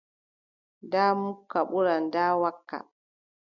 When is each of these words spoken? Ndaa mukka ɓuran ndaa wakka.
Ndaa 0.85 1.11
mukka 1.21 1.59
ɓuran 1.69 2.01
ndaa 2.07 2.31
wakka. 2.41 2.77